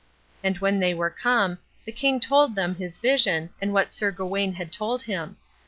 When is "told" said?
2.19-2.55, 4.71-5.03